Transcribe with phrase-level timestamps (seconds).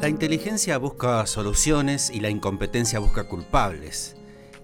[0.00, 4.14] La inteligencia busca soluciones y la incompetencia busca culpables.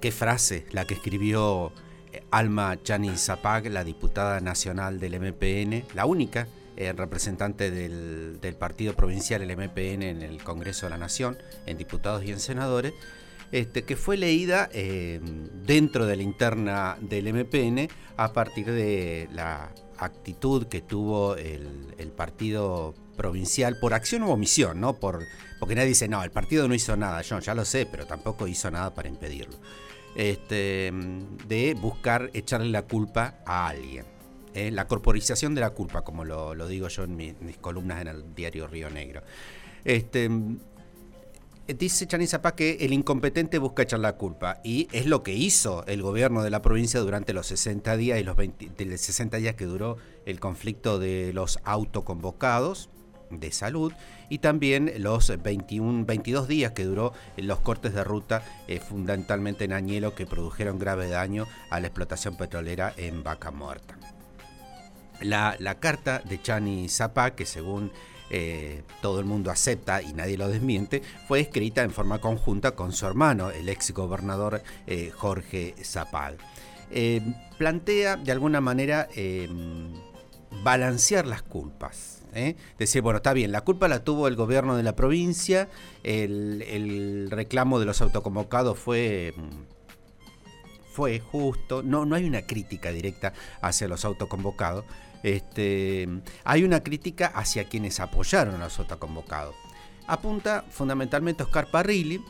[0.00, 1.72] Qué frase la que escribió
[2.12, 8.94] eh, Alma Chani Zapag, la diputada nacional del MPN, la única eh, representante del, partido
[8.94, 12.94] provincial, el MPN, en el Congreso de la Nación, en diputados y en senadores,
[13.50, 15.20] este, que fue leída eh,
[15.66, 22.12] dentro de la interna del MPN a partir de la actitud que tuvo el, el
[22.12, 24.94] partido provincial por acción u omisión, ¿no?
[24.94, 25.24] Por,
[25.58, 28.46] porque nadie dice, no, el partido no hizo nada, yo ya lo sé, pero tampoco
[28.46, 29.56] hizo nada para impedirlo.
[30.14, 30.92] Este,
[31.48, 34.04] de buscar echarle la culpa a alguien.
[34.54, 34.70] ¿eh?
[34.70, 38.66] La corporización de la culpa, como lo, digo yo en mis, columnas en el diario
[38.66, 39.22] Río Negro.
[39.84, 40.30] Este,
[41.66, 45.84] dice Chani Zapá que el incompetente busca echar la culpa y es lo que hizo
[45.86, 49.64] el gobierno de la provincia durante los 60 días y los 20, 60 días que
[49.64, 52.88] duró el conflicto de los autoconvocados
[53.30, 53.92] de salud
[54.28, 59.72] y también los 21, 22 días que duró los cortes de ruta eh, fundamentalmente en
[59.72, 63.96] Añelo que produjeron grave daño a la explotación petrolera en Vaca Muerta.
[65.20, 67.92] La, carta de Chani Zapá, que según
[68.30, 72.92] eh, todo el mundo acepta y nadie lo desmiente, fue escrita en forma conjunta con
[72.92, 76.36] su hermano, el ex gobernador eh, Jorge Zapal.
[77.58, 79.08] plantea de alguna manera
[80.62, 82.56] balancear las culpas ¿eh?
[82.78, 85.68] Decir, bueno, está bien, la culpa la tuvo el gobierno de la provincia,
[86.02, 89.34] el, reclamo de los autoconvocados fue
[90.92, 94.84] fue justo, no, no hay una crítica directa hacia los autoconvocados,
[95.24, 96.08] este,
[96.44, 99.56] hay una crítica hacia quienes apoyaron a los autoconvocados.
[100.06, 102.22] Apunta fundamentalmente Oscar Parrilli,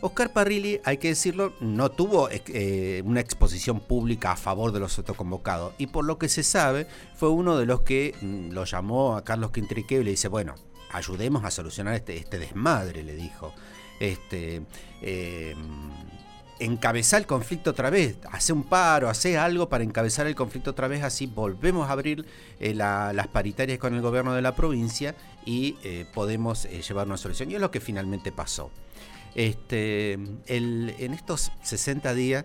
[0.00, 4.96] Oscar Parrilli, hay que decirlo, no tuvo eh, una exposición pública a favor de los
[4.96, 9.16] autoconvocados y por lo que se sabe fue uno de los que mm, lo llamó
[9.16, 10.54] a Carlos Quintriqueo y le dice, bueno,
[10.92, 13.52] ayudemos a solucionar este, este desmadre, le dijo.
[13.98, 14.62] Este,
[15.02, 15.56] eh,
[16.60, 20.86] encabezar el conflicto otra vez, hace un paro, hace algo para encabezar el conflicto otra
[20.86, 22.24] vez, así volvemos a abrir
[22.60, 25.72] eh, las paritarias con el gobierno de la provincia y
[26.14, 27.50] podemos llevar una solución.
[27.50, 28.70] Y es lo que finalmente pasó.
[29.38, 30.14] Este,
[30.48, 32.44] en estos 60 días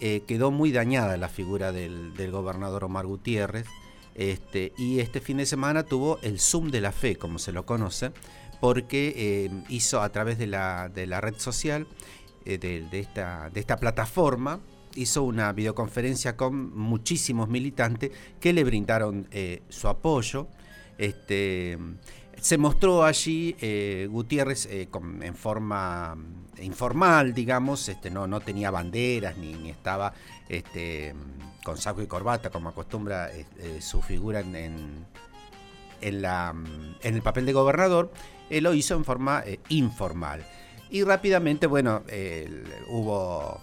[0.00, 3.66] eh, quedó muy dañada la figura del, gobernador Omar Gutiérrez
[4.14, 7.66] este, y este fin de semana tuvo el Zoom de la Fe, como se lo
[7.66, 8.12] conoce,
[8.58, 11.86] porque eh, hizo a través de la, red social,
[12.46, 14.60] eh, de, esta, de esta plataforma,
[14.94, 19.28] hizo una videoconferencia con muchísimos militantes que le brindaron
[19.68, 20.48] su apoyo.
[21.00, 21.78] Este,
[22.38, 24.86] se mostró allí eh, Gutiérrez eh,
[25.22, 30.12] en forma mm, informal, digamos, este, no, no tenía banderas ni, estaba
[30.46, 31.14] este,
[31.64, 35.06] con saco y corbata como acostumbra eh, su figura en,
[36.02, 38.12] en, la, mm, en, el papel de gobernador,
[38.50, 40.44] lo hizo en forma informal.
[40.90, 42.02] Y rápidamente, bueno,
[42.88, 43.58] hubo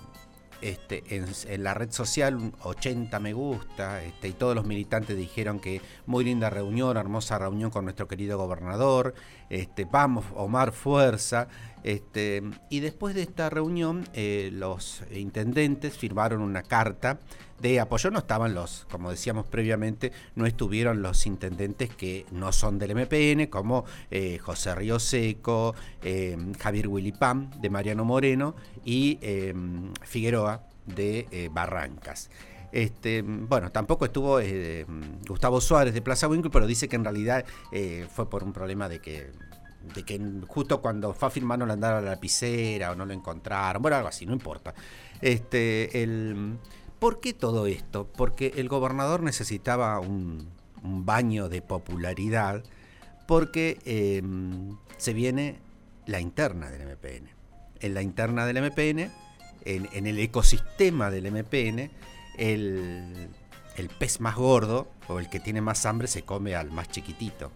[0.61, 5.81] este, en, la red social 80 me gusta este, y todos los militantes dijeron que
[6.05, 9.13] muy linda reunión, hermosa reunión con nuestro querido gobernador,
[9.49, 11.47] este, vamos Omar fuerza.
[11.87, 17.21] Este, y después de esta reunión eh, los intendentes firmaron una carta
[17.61, 22.77] de apoyo, no estaban los, como decíamos previamente, no estuvieron los intendentes que no son
[22.77, 29.17] del MPN, como eh, José Río Seco, eh, Javier Willipam de Mariano Moreno y
[30.01, 32.29] Figueroa de Barrancas.
[32.73, 34.41] Este, bueno, tampoco estuvo
[35.25, 37.45] Gustavo Suárez de Plaza Winkle, pero dice que en realidad
[38.13, 39.31] fue por un problema de que
[39.93, 43.13] de que justo cuando fue a firmar le andaron a la lapicera o no lo
[43.13, 44.73] encontraron, bueno, algo así, no importa.
[45.21, 46.57] Este, el,
[46.99, 48.07] ¿Por qué todo esto?
[48.07, 52.63] Porque el gobernador necesitaba un, baño de popularidad
[53.27, 55.59] porque em, se viene
[56.05, 57.29] la interna del MPN.
[57.81, 59.11] En la interna del MPN,
[59.65, 61.91] en, el ecosistema del MPN,
[62.37, 63.29] el,
[63.75, 67.51] el pez más gordo o el que tiene más hambre se come al más chiquitito.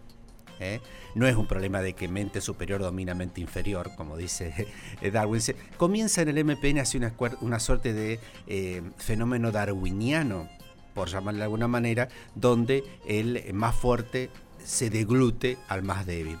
[0.60, 0.80] ¿Eh?
[1.14, 4.68] No es un problema de que mente superior domina mente inferior, como dice
[5.12, 5.40] Darwin.
[5.76, 10.48] Comienza en el MPN hacia una, una suerte de eh, fenómeno darwiniano,
[10.94, 14.30] por llamarlo de alguna manera, donde el más fuerte
[14.64, 16.38] se deglute al más débil.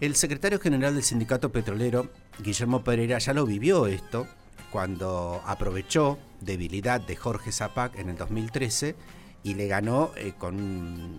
[0.00, 2.08] El secretario general del sindicato petrolero,
[2.38, 4.28] Guillermo Pereira, ya lo vivió esto
[4.70, 8.94] cuando aprovechó debilidad de Jorge Zapac en el 2013
[9.42, 10.56] y le ganó eh, con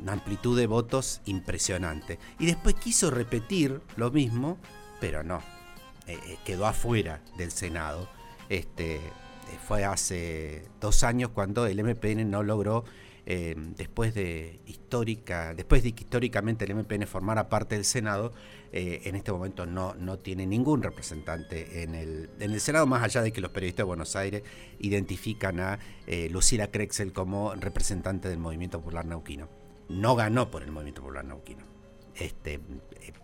[0.01, 2.19] una amplitud de votos impresionante.
[2.38, 4.57] Y después quiso repetir lo mismo,
[5.00, 5.42] pero no,
[6.07, 8.10] eh, eh, quedó afuera del Senado.
[8.50, 9.00] Este,
[9.68, 12.83] fue hace dos años cuando el MPN no logró
[13.31, 18.34] eh, después de histórica, después de que históricamente el MPN formara parte del Senado,
[18.72, 23.04] eh, en este momento no, no tiene ningún representante en el, en el Senado, más
[23.04, 24.42] allá de que los periodistas de Buenos Aires
[24.80, 25.78] identifican a
[26.08, 29.48] eh, Lucila Krexel como representante del Movimiento Popular Nauquino.
[29.90, 31.64] No ganó por el Movimiento Popular Nauquino.
[32.16, 32.60] Este,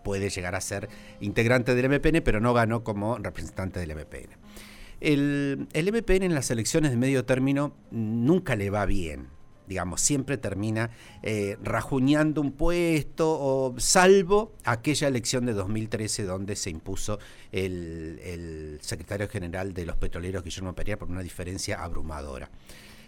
[0.04, 0.88] puede llegar a ser
[1.18, 4.36] integrante del MPN, pero no ganó como representante del MPN.
[5.00, 9.34] El, el MPN en las elecciones de medio término nunca le va bien
[9.66, 10.90] digamos, siempre termina
[11.22, 17.18] eh, rajuñando un puesto, salvo aquella elección de 2013 donde se impuso
[17.52, 22.50] el, secretario general de los petroleros, Guillermo Pereira, por una diferencia abrumadora.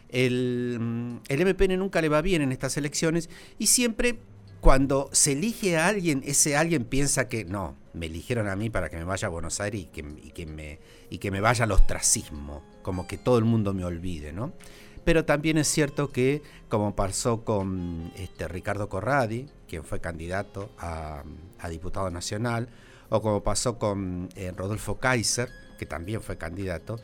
[0.09, 3.29] El, el MPN nunca le va bien en estas elecciones
[3.59, 4.19] y siempre
[4.61, 8.89] cuando se elige a alguien, ese alguien piensa que no, me eligieron a mí para
[8.89, 10.79] que me vaya a Buenos Aires y que, y que, me,
[11.11, 14.53] y que me vaya al ostracismo, como que todo el mundo me olvide, ¿no?
[15.09, 21.25] Pero también es cierto que, como pasó con este, Ricardo Corradi, quien fue candidato a,
[21.71, 22.69] diputado nacional,
[23.09, 27.01] o como pasó con eh, Rodolfo Kaiser, que también fue candidato,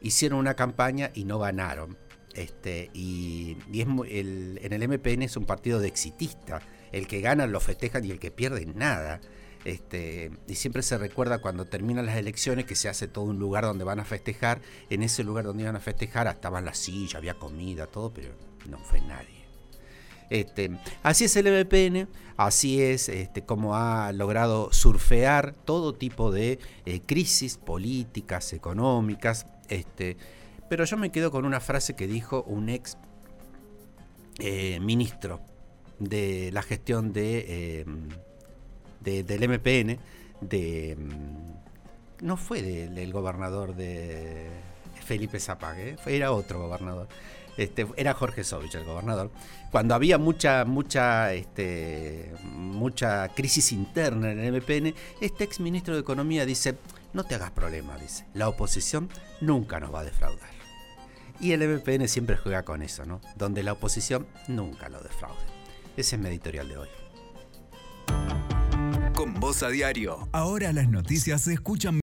[0.00, 1.98] hicieron una campaña y no ganaron.
[2.32, 6.60] Este, y, es el, en el MPN es un partido de exitista.
[6.92, 9.20] El que gana lo festejan y el que pierde nada.
[9.64, 13.64] Este, y siempre se recuerda cuando terminan las elecciones que se hace todo un lugar
[13.64, 14.60] donde van a festejar.
[14.90, 18.34] En ese lugar donde iban a festejar estaban las sillas, había comida, todo, pero
[18.68, 19.38] no fue nadie.
[20.30, 20.70] Este,
[21.02, 27.00] así es el MPN, así es este, como ha logrado surfear todo tipo de eh,
[27.00, 29.46] crisis políticas, económicas.
[29.68, 30.18] Este,
[30.68, 32.98] pero yo me quedo con una frase que dijo un ex
[34.38, 35.40] eh, ministro
[35.98, 37.84] de la gestión de
[39.04, 39.98] em, del MPN,
[40.40, 41.58] de mm,
[42.26, 44.48] no fue del, gobernador de
[45.04, 47.08] Felipe Zapague, era otro gobernador.
[47.56, 49.32] Este, era Jorge Sovich el gobernador,
[49.72, 56.00] cuando había mucha, mucha, este, mucha crisis interna en el MPN, este ex ministro de
[56.00, 56.76] Economía dice,
[57.12, 59.08] no te hagas problema, dice, la oposición
[59.40, 60.50] nunca nos va a defraudar.
[61.40, 63.20] Y el MPN siempre juega con eso, ¿no?
[63.36, 65.42] Donde la oposición nunca lo defraude.
[65.96, 66.88] Ese es mi editorial de hoy
[69.18, 70.28] con Voz a Diario.
[70.30, 71.96] Ahora las noticias se escuchan